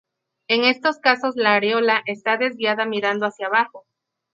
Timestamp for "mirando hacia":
2.85-3.45